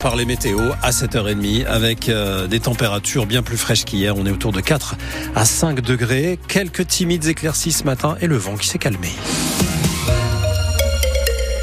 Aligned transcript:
Par 0.00 0.14
les 0.14 0.26
météos 0.26 0.60
à 0.80 0.90
7h30 0.90 1.66
avec 1.66 2.08
euh, 2.08 2.46
des 2.46 2.60
températures 2.60 3.26
bien 3.26 3.42
plus 3.42 3.56
fraîches 3.56 3.84
qu'hier. 3.84 4.16
On 4.16 4.26
est 4.26 4.30
autour 4.30 4.52
de 4.52 4.60
4 4.60 4.94
à 5.34 5.44
5 5.44 5.80
degrés. 5.80 6.38
Quelques 6.46 6.86
timides 6.86 7.26
éclaircies 7.26 7.72
ce 7.72 7.82
matin 7.82 8.16
et 8.20 8.28
le 8.28 8.36
vent 8.36 8.56
qui 8.56 8.68
s'est 8.68 8.78
calmé. 8.78 9.08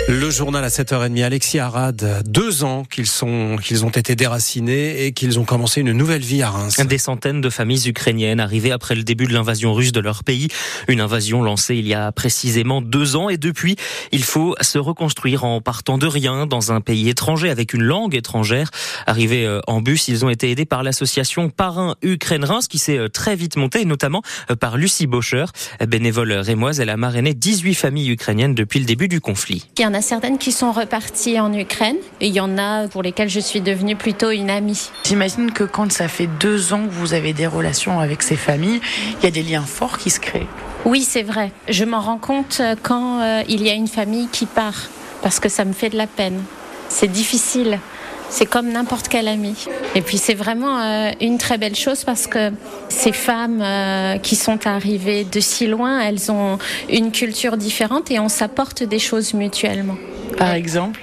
Le 0.08 0.30
journal 0.30 0.64
à 0.64 0.68
7h30, 0.68 1.24
Alexis 1.24 1.58
Arad, 1.58 2.22
deux 2.28 2.64
ans 2.64 2.84
qu'ils 2.84 3.08
sont, 3.08 3.56
qu'ils 3.60 3.86
ont 3.86 3.90
été 3.90 4.16
déracinés 4.16 5.04
et 5.04 5.14
qu'ils 5.14 5.40
ont 5.40 5.46
commencé 5.46 5.82
une 5.82 5.94
nouvelle 5.94 6.22
vie 6.22 6.44
à 6.44 6.52
Reims. 6.52 6.80
Des 6.80 7.00
centaines 7.00 7.42
de 7.42 7.50
familles 7.50 7.90
ukrainiennes 7.90 8.40
arrivées 8.40 8.72
après 8.72 8.94
le 8.94 9.02
début 9.02 9.26
de 9.26 9.34
l'invasion 9.34 9.74
russe 9.74 9.92
de 9.92 10.00
leur 10.00 10.24
pays. 10.24 10.50
Une 10.88 11.02
invasion 11.02 11.42
lancée 11.42 11.78
il 11.78 11.88
y 11.88 11.96
a 11.96 12.12
précisément 12.12 12.84
deux 12.84 13.16
ans 13.16 13.30
et 13.30 13.38
depuis, 13.38 13.78
il 14.12 14.24
faut 14.24 14.56
se 14.62 14.78
reconstruire 14.78 15.44
en 15.44 15.60
partant 15.60 15.98
de 15.98 16.06
rien 16.06 16.46
dans 16.46 16.72
un 16.72 16.82
pays 16.82 17.10
étranger 17.10 17.50
avec 17.50 17.74
une 17.74 17.82
langue 17.82 18.14
étrangère. 18.14 18.70
Arrivés 19.08 19.48
euh, 19.48 19.60
en 19.66 19.82
bus, 19.82 20.08
ils 20.08 20.24
ont 20.24 20.30
été 20.30 20.52
aidés 20.52 20.66
par 20.66 20.84
l'association 20.84 21.50
Parrain 21.50 21.96
Ukraine-Reims 22.04 22.68
qui 22.68 22.78
s'est 22.78 23.00
euh, 23.00 23.10
très 23.10 23.36
vite 23.36 23.58
montée, 23.58 23.86
notamment 23.86 24.22
euh, 24.52 24.56
par 24.56 24.78
Lucie 24.78 25.08
Bocher, 25.08 25.46
bénévole 25.88 26.32
rémoise. 26.34 26.80
Elle 26.80 26.92
a 26.92 26.98
marrainé 26.98 27.34
18 27.34 27.74
familles 27.74 28.12
ukrainiennes 28.12 28.54
depuis 28.54 28.80
le 28.80 28.86
début 28.86 29.08
du 29.08 29.20
conflit 29.20 29.66
a 29.96 30.02
certaines 30.02 30.38
qui 30.38 30.52
sont 30.52 30.72
reparties 30.72 31.40
en 31.40 31.52
Ukraine 31.52 31.98
et 32.22 32.28
il 32.28 32.34
y 32.34 32.40
en 32.40 32.58
a 32.58 32.88
pour 32.88 33.02
lesquelles 33.02 33.30
je 33.30 33.40
suis 33.40 33.62
devenue 33.62 33.96
plutôt 33.96 34.30
une 34.30 34.50
amie. 34.50 34.90
J'imagine 35.06 35.52
que 35.52 35.64
quand 35.64 35.92
ça 35.92 36.08
fait 36.08 36.28
deux 36.28 36.74
ans 36.74 36.86
que 36.86 36.92
vous 36.92 37.14
avez 37.14 37.34
des 37.34 37.48
relations 37.48 38.00
avec 38.00 38.22
ces 38.22 38.36
familles, 38.36 38.82
il 39.20 39.24
y 39.24 39.28
a 39.28 39.32
des 39.32 39.42
liens 39.42 39.66
forts 39.66 39.98
qui 39.98 40.10
se 40.12 40.20
créent. 40.20 40.48
Oui, 40.86 41.02
c'est 41.02 41.24
vrai. 41.24 41.52
Je 41.68 41.84
m'en 41.84 42.00
rends 42.00 42.20
compte 42.20 42.62
quand 42.84 43.22
euh, 43.22 43.42
il 43.50 43.64
y 43.64 43.70
a 43.72 43.74
une 43.74 43.88
famille 43.88 44.28
qui 44.32 44.46
part 44.46 44.90
parce 45.24 45.40
que 45.40 45.50
ça 45.50 45.66
me 45.66 45.74
fait 45.74 45.90
de 45.90 45.98
la 45.98 46.08
peine. 46.08 46.44
C'est 46.90 47.08
difficile. 47.12 47.80
C'est 48.30 48.46
comme 48.46 48.72
n'importe 48.72 49.08
quel 49.08 49.28
ami. 49.28 49.56
Et 49.96 50.02
puis 50.02 50.18
c'est 50.18 50.34
vraiment 50.34 50.80
euh, 50.80 51.12
une 51.22 51.38
très 51.38 51.58
belle 51.58 51.76
chose 51.76 52.04
parce 52.04 52.28
que 52.28 52.52
ces 52.90 53.12
femmes 53.12 53.62
euh, 53.62 54.18
qui 54.18 54.36
sont 54.36 54.68
arrivées 54.68 55.24
de 55.24 55.40
si 55.40 55.68
loin, 55.68 56.02
elles 56.02 56.32
ont 56.32 56.58
une 56.90 57.12
culture 57.12 57.58
différente 57.58 58.12
et 58.12 58.20
on 58.20 58.30
s'apporte 58.30 58.84
des 58.84 59.00
choses 59.00 59.34
mutuellement. 59.34 59.98
Par 60.38 60.52
exemple 60.52 61.00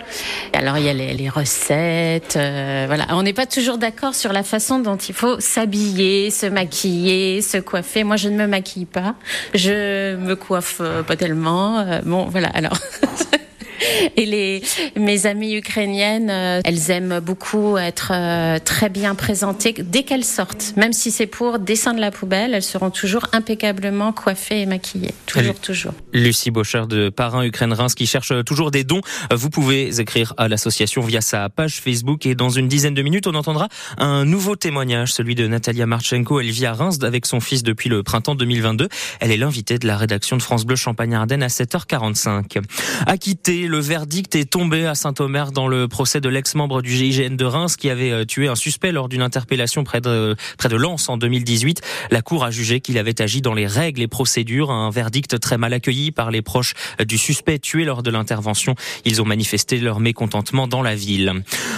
Alors 0.52 0.77
il 0.77 0.84
y 0.84 0.88
a 0.91 0.92
les, 0.92 1.28
recettes, 1.28 2.36
euh, 2.36 2.84
voilà. 2.86 3.06
On 3.10 3.22
n'est 3.22 3.32
pas 3.32 3.47
toujours 3.47 3.78
d'accord 3.78 4.14
sur 4.14 4.32
la 4.32 4.42
façon 4.42 4.78
dont 4.78 4.97
il 4.97 5.14
faut 5.14 5.41
s'habiller, 5.41 6.30
se 6.30 6.47
maquiller, 6.47 7.41
se 7.41 7.56
coiffer. 7.56 8.04
Moi, 8.04 8.16
je 8.16 8.28
ne 8.28 8.36
me 8.36 8.47
maquille 8.47 8.84
pas, 8.84 9.14
je 9.54 10.16
me 10.16 10.34
coiffe 10.34 10.82
pas 11.06 11.16
tellement. 11.16 11.84
bon, 12.04 12.27
voilà. 12.27 12.48
Alors. 12.48 12.77
Et 14.16 14.27
les, 14.27 14.62
mes 14.97 15.27
amies 15.27 15.55
ukrainiennes, 15.55 16.30
euh, 16.30 16.61
elles 16.64 16.91
aiment 16.91 17.20
beaucoup 17.20 17.78
être 17.78 18.12
euh, 18.14 18.58
très 18.58 18.88
bien 18.88 19.14
présentées 19.14 19.75
dès 19.78 20.02
qu'elles 20.02 20.25
sortent. 20.25 20.75
Même 20.77 20.92
si 20.92 21.11
c'est 21.11 21.27
pour 21.27 21.58
dessin 21.58 21.94
de 21.94 22.00
la 22.00 22.10
poubelle, 22.10 22.55
elles 22.55 22.62
seront 22.62 22.91
toujours 22.91 23.27
impeccablement 23.33 24.12
coiffées 24.12 24.62
et 24.62 24.66
maquillées. 24.66 25.14
Toujours, 25.27 25.55
toujours. 25.55 25.92
Lucie 26.12 26.50
Bocher 26.50 26.84
de 26.88 27.08
Parrain 27.08 27.44
Ukraine 27.44 27.72
Reims 27.72 27.94
qui 27.94 28.06
cherche 28.06 28.33
toujours 28.44 28.70
des 28.70 28.84
dons. 28.84 29.00
Vous 29.33 29.50
pouvez 29.50 30.00
écrire 30.00 30.34
à 30.36 30.48
l'association 30.48 31.03
via 31.03 31.20
sa 31.20 31.48
page 31.48 31.80
Facebook 31.80 32.27
et 32.27 32.34
dans 32.34 32.50
une 32.50 32.69
dizaine 32.69 32.94
de 32.94 33.03
minutes, 33.03 33.27
on 33.27 33.34
entendra 33.34 33.69
un 33.98 34.25
nouveau 34.25 34.56
témoignage, 34.56 35.12
celui 35.12 35.34
de 35.34 35.47
Natalia 35.47 35.86
Marchenko. 35.86 36.41
Elle 36.41 36.50
vit 36.50 36.66
à 36.66 36.72
Reims 36.72 36.98
avec 37.03 37.27
son 37.27 37.41
fils 37.41 37.62
depuis 37.62 37.88
le 37.88 38.03
printemps 38.03 38.34
2022. 38.34 38.88
Elle 39.20 39.30
est 39.30 39.36
l'invitée 39.36 39.78
de 39.78 39.86
la 39.86 39.97
rédaction 39.97 40.36
de 40.36 40.42
France 40.42 40.64
Bleu 40.64 40.77
Champagne-Ardenne 40.77 41.42
à 41.42 41.48
7h45. 41.48 42.62
Acquitté, 43.06 43.66
le 43.73 43.81
verdict 43.81 44.34
est 44.34 44.45
tombé 44.45 44.84
à 44.84 44.95
Saint-Omer 44.95 45.51
dans 45.51 45.67
le 45.67 45.89
procès 45.89 46.20
de 46.20 46.28
l'ex-membre 46.28 46.83
du 46.83 46.91
GIGN 46.91 47.37
de 47.37 47.45
Reims 47.47 47.77
qui 47.77 47.89
avait 47.89 48.11
euh, 48.11 48.27
tué 48.27 48.47
un 48.47 48.55
suspect 48.55 48.92
lors 48.92 49.09
d'une 49.09 49.23
interpellation 49.23 49.83
près 49.83 50.03
de, 50.03 50.37
près 50.59 50.69
de 50.69 50.77
Lens 50.77 51.09
en 51.09 51.17
2018. 51.17 51.81
La 52.11 52.20
Cour 52.20 52.45
a 52.45 52.50
jugé 52.50 52.81
qu'il 52.81 52.98
avait 52.98 53.23
agi 53.23 53.41
dans 53.41 53.55
les 53.55 53.67
règles 53.67 54.03
et 54.03 54.09
procédures. 54.09 54.70
Un 54.70 54.91
verdict 54.91 55.41
très 55.41 55.56
mal 55.56 55.72
accueilli 55.72 56.11
par 56.11 56.31
les 56.31 56.43
proches 56.43 56.75
du 57.03 57.16
suspect 57.16 57.59
tué 57.59 57.87
lors 57.87 58.03
de 58.03 58.11
l'intervention. 58.11 58.75
Ils 59.06 59.22
ont 59.22 59.25
manifesté 59.25 59.78
leur 59.78 60.00
mécontentement 60.00 60.66
dans 60.66 60.82
la 60.82 60.94
ville. 60.94 61.32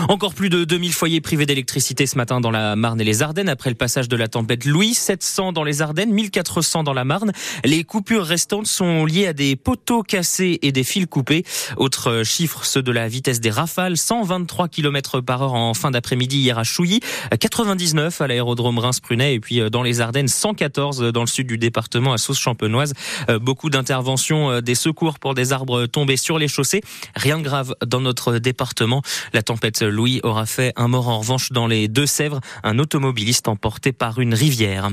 Encore 0.08 0.34
plus 0.34 0.48
de 0.48 0.64
2000 0.64 0.92
foyers 0.92 1.20
privés 1.20 1.46
d'électricité 1.46 2.06
ce 2.06 2.16
matin 2.16 2.40
dans 2.40 2.50
la 2.50 2.74
Marne 2.74 3.00
et 3.00 3.04
les 3.04 3.22
Ardennes 3.22 3.48
après 3.48 3.70
le 3.70 3.76
passage 3.76 4.08
de 4.08 4.16
la 4.16 4.26
tempête 4.26 4.64
Louis. 4.64 4.94
700 4.94 5.52
dans 5.52 5.62
les 5.62 5.80
Ardennes, 5.80 6.12
1400 6.12 6.82
dans 6.82 6.92
la 6.92 7.04
Marne. 7.04 7.30
Les 7.64 7.84
coupures 7.84 8.26
restantes 8.26 8.66
sont 8.66 9.04
liées 9.04 9.28
à 9.28 9.32
des 9.32 9.54
poteaux 9.54 10.02
cassés 10.02 10.58
et 10.62 10.72
des 10.72 10.82
fils 10.82 11.06
coupés. 11.06 11.44
Autres 11.84 12.22
chiffres, 12.22 12.64
ceux 12.64 12.82
de 12.82 12.90
la 12.90 13.08
vitesse 13.08 13.40
des 13.40 13.50
rafales, 13.50 13.98
123 13.98 14.68
km 14.68 15.20
par 15.20 15.42
heure 15.42 15.52
en 15.52 15.74
fin 15.74 15.90
d'après-midi 15.90 16.38
hier 16.38 16.58
à 16.58 16.64
Chouilly, 16.64 17.00
99 17.38 18.22
à 18.22 18.26
l'aérodrome 18.26 18.78
Reims-Prunet 18.78 19.34
et 19.34 19.40
puis 19.40 19.60
euh, 19.60 19.68
dans 19.68 19.82
les 19.82 20.00
Ardennes, 20.00 20.28
114 20.28 21.12
dans 21.12 21.20
le 21.20 21.26
sud 21.26 21.46
du 21.46 21.58
département 21.58 22.14
à 22.14 22.16
Sauce-Champenoise. 22.16 22.94
Euh, 23.28 23.38
beaucoup 23.38 23.68
d'interventions 23.68 24.50
euh, 24.50 24.60
des 24.62 24.74
secours 24.74 25.18
pour 25.18 25.34
des 25.34 25.52
arbres 25.52 25.84
tombés 25.84 26.16
sur 26.16 26.38
les 26.38 26.48
chaussées. 26.48 26.80
Rien 27.16 27.36
de 27.36 27.42
grave 27.42 27.74
dans 27.84 28.00
notre 28.00 28.38
département. 28.38 29.02
La 29.34 29.42
tempête 29.42 29.82
Louis 29.82 30.20
aura 30.22 30.46
fait 30.46 30.72
un 30.76 30.88
mort 30.88 31.08
en 31.08 31.18
revanche 31.18 31.52
dans 31.52 31.66
les 31.66 31.86
Deux-Sèvres, 31.88 32.40
un 32.62 32.78
automobiliste 32.78 33.46
emporté 33.46 33.92
par 33.92 34.20
une 34.20 34.32
rivière. 34.32 34.88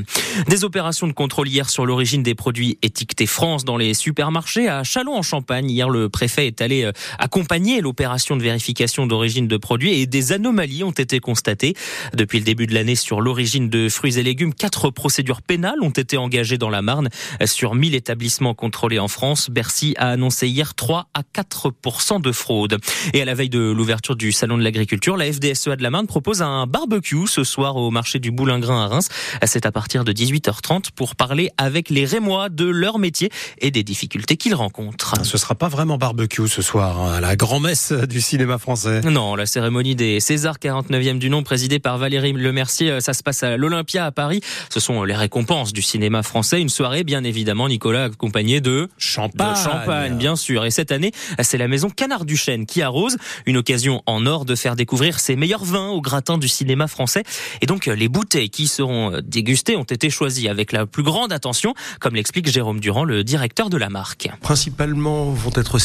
Des 0.50 0.66
opérations 0.66 1.08
de 1.08 1.13
contrôle 1.13 1.47
hier 1.47 1.69
sur 1.69 1.85
l'origine 1.85 2.22
des 2.22 2.35
produits 2.35 2.78
étiquetés 2.81 3.28
France 3.28 3.63
dans 3.63 3.78
les 3.78 3.94
supermarchés 3.94 4.68
à 4.68 4.84
Chalon 4.84 5.16
en 5.16 5.22
Champagne. 5.22 5.72
Hier, 5.72 5.90
le 5.90 6.09
préfet 6.09 6.47
est 6.47 6.62
allé 6.62 6.70
euh, 6.71 6.91
accompagner 7.19 7.81
l'opération 7.81 8.37
de 8.37 8.43
vérification 8.43 9.05
d'origine 9.05 9.47
de 9.47 9.57
produits 9.57 9.93
et 9.93 10.07
des 10.07 10.31
anomalies 10.31 10.83
ont 10.83 10.91
été 10.91 11.19
constatées. 11.19 11.75
Depuis 12.13 12.39
le 12.39 12.45
début 12.45 12.67
de 12.67 12.73
l'année 12.73 12.95
sur 12.95 13.21
l'origine 13.21 13.69
de 13.69 13.89
fruits 13.89 14.17
et 14.17 14.23
légumes, 14.23 14.53
quatre 14.53 14.89
procédures 14.89 15.41
pénales 15.41 15.81
ont 15.81 15.89
été 15.89 16.17
engagées 16.17 16.57
dans 16.57 16.69
la 16.69 16.81
Marne. 16.81 17.09
Sur 17.45 17.75
1000 17.75 17.95
établissements 17.95 18.53
contrôlés 18.53 18.99
en 18.99 19.07
France, 19.07 19.49
Bercy 19.49 19.93
a 19.97 20.09
annoncé 20.09 20.47
hier 20.47 20.73
3 20.73 21.09
à 21.13 21.23
4 21.23 22.21
de 22.21 22.31
fraude. 22.31 22.77
Et 23.13 23.21
à 23.21 23.25
la 23.25 23.33
veille 23.33 23.49
de 23.49 23.59
l'ouverture 23.59 24.15
du 24.15 24.31
salon 24.31 24.57
de 24.57 24.63
l'agriculture, 24.63 25.17
la 25.17 25.31
FDSEA 25.31 25.75
de 25.75 25.83
la 25.83 25.89
Marne 25.89 26.07
propose 26.07 26.41
un 26.41 26.67
barbecue 26.67 27.27
ce 27.27 27.43
soir 27.43 27.75
au 27.75 27.91
marché 27.91 28.19
du 28.19 28.31
Boulingrin 28.31 28.85
à 28.85 28.87
Reims. 28.87 29.09
C'est 29.45 29.65
à 29.65 29.71
partir 29.71 30.03
de 30.03 30.13
18h30 30.13 30.91
pour 30.95 31.15
parler 31.15 31.49
avec 31.57 31.89
les 31.89 32.05
Rémois 32.05 32.49
de 32.49 32.65
leur 32.65 32.99
métier 32.99 33.29
et 33.59 33.71
des 33.71 33.83
difficultés 33.83 34.37
qu'ils 34.37 34.55
rencontrent. 34.55 35.13
Ce 35.23 35.37
sera 35.37 35.55
pas 35.55 35.67
vraiment 35.67 35.97
barbecue 35.97 36.47
ce 36.47 36.60
soir, 36.61 36.99
hein, 36.99 37.19
la 37.19 37.35
grand-messe 37.35 37.91
du 37.91 38.22
cinéma 38.22 38.57
français. 38.57 39.01
Non, 39.01 39.35
la 39.35 39.45
cérémonie 39.45 39.95
des 39.95 40.19
Césars 40.19 40.57
49e 40.57 41.17
du 41.17 41.29
nom 41.29 41.44
présidée 41.44 41.79
par 41.79 41.97
Valérie 41.97 42.33
Lemercier, 42.33 42.91
euh, 42.91 42.99
ça 42.99 43.13
se 43.13 43.23
passe 43.23 43.44
à 43.44 43.57
l'Olympia 43.57 44.05
à 44.05 44.11
Paris. 44.11 44.41
Ce 44.69 44.79
sont 44.79 45.03
les 45.03 45.16
récompenses 45.16 45.73
du 45.73 45.81
cinéma 45.81 46.23
français. 46.23 46.61
Une 46.61 46.69
soirée, 46.69 47.03
bien 47.03 47.23
évidemment, 47.23 47.67
Nicolas, 47.67 48.05
accompagné 48.05 48.61
de 48.61 48.89
champagne. 48.97 49.53
De 49.53 49.57
champagne, 49.57 50.17
bien 50.17 50.35
sûr. 50.35 50.66
Et 50.66 50.72
cette 50.72 50.91
année, 50.91 51.11
c'est 51.41 51.57
la 51.57 51.67
maison 51.67 51.89
Canard 51.89 52.25
du 52.25 52.38
Chêne 52.38 52.66
qui 52.66 52.81
arrose. 52.81 53.17
Une 53.45 53.57
occasion 53.57 54.03
en 54.05 54.25
or 54.25 54.45
de 54.45 54.55
faire 54.55 54.75
découvrir 54.75 55.19
ses 55.19 55.35
meilleurs 55.35 55.66
vins 55.66 55.89
au 55.89 56.01
gratin 56.01 56.38
du 56.38 56.47
cinéma 56.47 56.88
français. 56.88 57.23
Et 57.61 57.66
donc, 57.66 57.85
les 57.85 58.07
bouteilles 58.07 58.49
qui 58.49 58.67
seront 58.67 59.19
dégustées 59.23 59.75
ont 59.75 59.83
été 59.83 60.09
choisies 60.09 60.47
avec 60.47 60.72
la 60.72 60.85
plus 60.85 61.03
grande 61.03 61.33
attention, 61.33 61.73
comme 61.99 62.16
l'explique 62.16 62.47
Jérôme 62.49 62.79
Durand, 62.79 63.03
le 63.03 63.23
directeur 63.23 63.69
de 63.69 63.78
la 63.78 63.89
marque. 63.89 64.29
Principalement 64.41 65.31
vont 65.31 65.51
être 65.55 65.79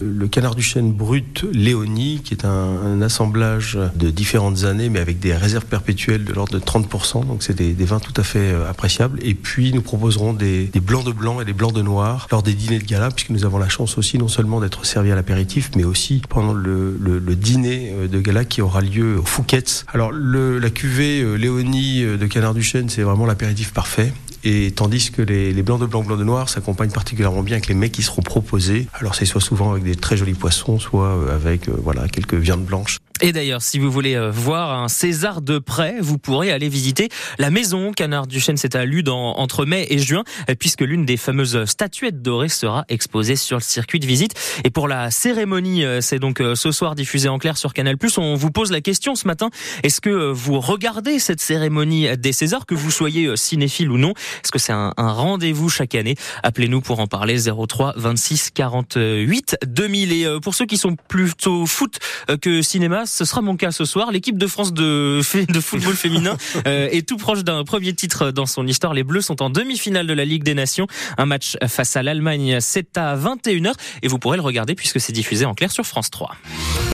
le 0.00 0.28
canard 0.28 0.54
du 0.54 0.62
chêne 0.62 0.92
brut 0.92 1.44
Léonie, 1.52 2.20
qui 2.24 2.34
est 2.34 2.44
un, 2.44 3.00
assemblage 3.02 3.78
de 3.94 4.10
différentes 4.10 4.64
années, 4.64 4.88
mais 4.88 4.98
avec 4.98 5.20
des 5.20 5.34
réserves 5.34 5.64
perpétuelles 5.64 6.24
de 6.24 6.32
l'ordre 6.32 6.52
de 6.52 6.58
30%. 6.58 7.26
Donc 7.26 7.42
c'est 7.42 7.54
des, 7.54 7.84
vins 7.84 7.98
tout 7.98 8.12
à 8.16 8.22
fait 8.22 8.52
euh, 8.52 8.68
appréciables. 8.68 9.18
Et 9.22 9.34
puis 9.34 9.72
nous 9.72 9.82
proposerons 9.82 10.32
des, 10.32 10.70
blancs 10.82 11.04
de 11.04 11.12
blanc 11.12 11.40
et 11.40 11.44
des 11.44 11.52
blancs 11.52 11.72
de 11.72 11.82
noir 11.82 12.28
lors 12.30 12.42
des 12.42 12.54
dîners 12.54 12.78
de 12.78 12.84
gala, 12.84 13.10
puisque 13.10 13.30
nous 13.30 13.44
avons 13.44 13.58
la 13.58 13.68
chance 13.68 13.96
aussi 13.96 14.18
non 14.18 14.28
seulement 14.28 14.60
d'être 14.60 14.84
servis 14.84 15.12
à 15.12 15.14
l'apéritif, 15.14 15.70
mais 15.76 15.84
aussi 15.84 16.22
pendant 16.28 16.52
le, 16.52 16.98
dîner 17.36 17.92
euh, 17.92 18.08
de 18.08 18.20
gala 18.20 18.44
qui 18.44 18.60
aura 18.60 18.80
lieu 18.80 19.18
au 19.18 19.24
Fouquet's. 19.24 19.84
Alors 19.92 20.12
la 20.12 20.70
cuvée 20.70 21.22
euh, 21.22 21.36
Léonie 21.36 22.02
de 22.02 22.26
canard 22.26 22.54
du 22.54 22.62
chêne, 22.62 22.88
c'est 22.88 23.02
vraiment 23.02 23.26
l'apéritif 23.26 23.72
parfait 23.72 24.12
et 24.44 24.70
tandis 24.70 25.10
que 25.10 25.22
les, 25.22 25.52
blancs 25.62 25.80
de 25.80 25.86
blanc, 25.86 26.02
blancs 26.02 26.18
de 26.18 26.24
noir 26.24 26.48
s'accompagnent 26.48 26.90
particulièrement 26.90 27.42
bien 27.42 27.56
avec 27.56 27.68
les 27.68 27.74
mets 27.74 27.90
qui 27.90 28.02
seront 28.02 28.22
proposés. 28.22 28.86
Alors 28.94 29.14
c'est 29.14 29.26
soit 29.26 29.40
souvent 29.40 29.72
avec 29.72 29.84
des 29.84 29.96
très 29.96 30.16
jolis 30.16 30.34
poissons, 30.34 30.78
soit 30.78 31.06
euh, 31.06 31.34
avec 31.34 31.68
euh, 31.68 31.74
voilà 31.82 32.08
quelques 32.08 32.34
viandes 32.34 32.64
blanches. 32.64 32.98
Et 33.22 33.32
d'ailleurs, 33.32 33.62
si 33.62 33.78
vous 33.78 33.90
voulez 33.90 34.14
euh, 34.14 34.30
voir 34.30 34.82
un 34.82 34.88
César 34.88 35.42
de 35.42 35.58
près, 35.58 35.96
vous 36.00 36.18
pourrez 36.18 36.50
aller 36.50 36.68
visiter 36.68 37.08
la 37.38 37.50
maison 37.50 37.92
Canard 37.92 38.26
du 38.26 38.40
Chêne. 38.40 38.56
C'est 38.56 38.74
à 38.74 38.84
Lude 38.84 39.08
entre 39.08 39.64
mai 39.64 39.86
et 39.90 39.98
juin, 39.98 40.24
puisque 40.58 40.80
l'une 40.80 41.04
des 41.04 41.16
fameuses 41.16 41.64
statuettes 41.64 42.22
dorées 42.22 42.48
sera 42.48 42.84
exposée 42.88 43.36
sur 43.36 43.58
le 43.58 43.62
circuit 43.62 44.00
de 44.00 44.06
visite. 44.06 44.34
Et 44.64 44.70
pour 44.70 44.88
la 44.88 45.10
cérémonie, 45.10 45.84
c'est 46.00 46.18
donc 46.18 46.42
ce 46.54 46.72
soir 46.72 46.94
diffusé 46.94 47.28
en 47.28 47.38
clair 47.38 47.56
sur 47.56 47.72
Canal+. 47.72 47.96
On 48.16 48.34
vous 48.34 48.50
pose 48.50 48.70
la 48.70 48.80
question 48.80 49.14
ce 49.14 49.26
matin 49.26 49.50
est-ce 49.82 50.00
que 50.00 50.30
vous 50.30 50.60
regardez 50.60 51.18
cette 51.18 51.40
cérémonie 51.40 52.16
des 52.16 52.32
Césars, 52.32 52.66
que 52.66 52.74
vous 52.74 52.90
soyez 52.90 53.36
cinéphile 53.36 53.90
ou 53.90 53.98
non? 53.98 54.10
Est-ce 54.42 54.52
que 54.52 54.58
c'est 54.58 54.72
un, 54.72 54.92
rendez-vous 54.96 55.68
chaque 55.68 55.94
année? 55.94 56.16
Appelez-nous 56.42 56.80
pour 56.80 57.00
en 57.00 57.06
parler 57.06 57.38
03 57.38 57.94
26 57.96 58.50
48 58.50 59.56
2000. 59.66 60.12
Et 60.12 60.26
euh, 60.26 60.40
pour 60.40 60.54
ceux 60.54 60.66
qui 60.66 60.76
sont 60.76 60.96
plutôt 61.08 61.66
foot 61.66 61.98
euh, 62.28 62.36
que 62.36 62.62
cinéma, 62.62 63.06
ce 63.10 63.24
sera 63.24 63.40
mon 63.40 63.56
cas 63.56 63.72
ce 63.72 63.84
soir. 63.84 64.12
L'équipe 64.12 64.38
de 64.38 64.46
France 64.46 64.72
de, 64.72 65.20
de 65.52 65.60
football 65.60 65.94
féminin 65.94 66.36
euh, 66.66 66.88
est 66.90 67.06
tout 67.06 67.16
proche 67.16 67.42
d'un 67.42 67.64
premier 67.64 67.92
titre 67.92 68.30
dans 68.30 68.46
son 68.46 68.66
histoire. 68.66 68.94
Les 68.94 69.02
Bleus 69.02 69.22
sont 69.22 69.42
en 69.42 69.50
demi-finale 69.50 70.06
de 70.06 70.12
la 70.12 70.24
Ligue 70.24 70.44
des 70.44 70.54
Nations. 70.54 70.86
Un 71.18 71.26
match 71.26 71.56
face 71.66 71.96
à 71.96 72.02
l'Allemagne, 72.02 72.58
c'est 72.60 72.96
à 72.96 73.16
21h 73.16 73.72
et 74.02 74.08
vous 74.08 74.18
pourrez 74.18 74.36
le 74.36 74.42
regarder 74.42 74.74
puisque 74.74 75.00
c'est 75.00 75.12
diffusé 75.12 75.44
en 75.44 75.54
clair 75.54 75.72
sur 75.72 75.84
France 75.84 76.10
3. 76.10 76.36